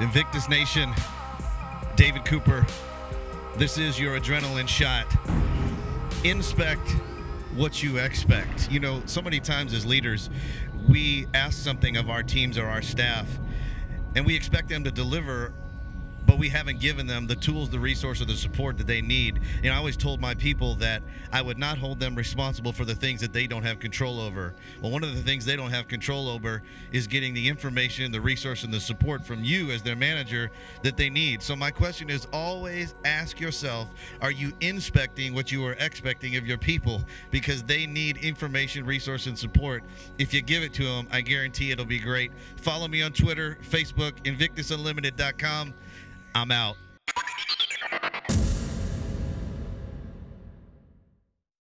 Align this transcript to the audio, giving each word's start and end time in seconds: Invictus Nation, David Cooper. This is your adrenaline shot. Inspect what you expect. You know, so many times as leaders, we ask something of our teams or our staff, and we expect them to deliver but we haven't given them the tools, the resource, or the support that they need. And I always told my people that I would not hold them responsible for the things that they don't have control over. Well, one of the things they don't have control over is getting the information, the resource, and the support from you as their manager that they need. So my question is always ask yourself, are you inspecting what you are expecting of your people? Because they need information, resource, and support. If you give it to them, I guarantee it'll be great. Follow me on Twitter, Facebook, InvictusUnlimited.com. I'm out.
Invictus 0.00 0.48
Nation, 0.48 0.94
David 1.96 2.24
Cooper. 2.24 2.64
This 3.56 3.78
is 3.78 3.98
your 3.98 4.18
adrenaline 4.18 4.68
shot. 4.68 5.06
Inspect 6.22 6.88
what 7.56 7.82
you 7.82 7.96
expect. 7.96 8.70
You 8.70 8.78
know, 8.78 9.02
so 9.06 9.20
many 9.20 9.40
times 9.40 9.74
as 9.74 9.84
leaders, 9.84 10.30
we 10.88 11.26
ask 11.34 11.58
something 11.58 11.96
of 11.96 12.10
our 12.10 12.22
teams 12.22 12.58
or 12.58 12.66
our 12.66 12.80
staff, 12.80 13.26
and 14.14 14.24
we 14.24 14.36
expect 14.36 14.68
them 14.68 14.84
to 14.84 14.92
deliver 14.92 15.52
but 16.28 16.36
we 16.36 16.50
haven't 16.50 16.78
given 16.78 17.06
them 17.06 17.26
the 17.26 17.34
tools, 17.34 17.70
the 17.70 17.78
resource, 17.80 18.20
or 18.20 18.26
the 18.26 18.36
support 18.36 18.76
that 18.76 18.86
they 18.86 19.00
need. 19.00 19.40
And 19.64 19.72
I 19.72 19.76
always 19.76 19.96
told 19.96 20.20
my 20.20 20.34
people 20.34 20.74
that 20.74 21.02
I 21.32 21.40
would 21.40 21.56
not 21.56 21.78
hold 21.78 21.98
them 21.98 22.14
responsible 22.14 22.70
for 22.70 22.84
the 22.84 22.94
things 22.94 23.22
that 23.22 23.32
they 23.32 23.46
don't 23.46 23.62
have 23.62 23.80
control 23.80 24.20
over. 24.20 24.52
Well, 24.82 24.92
one 24.92 25.02
of 25.02 25.16
the 25.16 25.22
things 25.22 25.46
they 25.46 25.56
don't 25.56 25.70
have 25.70 25.88
control 25.88 26.28
over 26.28 26.62
is 26.92 27.06
getting 27.06 27.32
the 27.32 27.48
information, 27.48 28.12
the 28.12 28.20
resource, 28.20 28.62
and 28.62 28.70
the 28.70 28.78
support 28.78 29.24
from 29.24 29.42
you 29.42 29.70
as 29.70 29.82
their 29.82 29.96
manager 29.96 30.50
that 30.82 30.98
they 30.98 31.08
need. 31.08 31.42
So 31.42 31.56
my 31.56 31.70
question 31.70 32.10
is 32.10 32.26
always 32.30 32.94
ask 33.06 33.40
yourself, 33.40 33.88
are 34.20 34.30
you 34.30 34.52
inspecting 34.60 35.32
what 35.32 35.50
you 35.50 35.64
are 35.64 35.76
expecting 35.80 36.36
of 36.36 36.46
your 36.46 36.58
people? 36.58 37.02
Because 37.30 37.62
they 37.62 37.86
need 37.86 38.18
information, 38.18 38.84
resource, 38.84 39.26
and 39.28 39.38
support. 39.38 39.82
If 40.18 40.34
you 40.34 40.42
give 40.42 40.62
it 40.62 40.74
to 40.74 40.84
them, 40.84 41.08
I 41.10 41.22
guarantee 41.22 41.70
it'll 41.70 41.86
be 41.86 41.98
great. 41.98 42.32
Follow 42.58 42.86
me 42.86 43.00
on 43.00 43.12
Twitter, 43.12 43.56
Facebook, 43.62 44.12
InvictusUnlimited.com. 44.24 45.72
I'm 46.34 46.50
out. 46.50 46.76